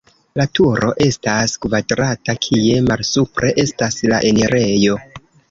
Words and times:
La 0.39 0.43
turo 0.59 0.87
estas 1.07 1.53
kvadrata, 1.65 2.35
kie 2.47 2.81
malsupre 2.87 3.53
estas 3.67 4.01
la 4.15 4.25
enirejo. 4.33 4.99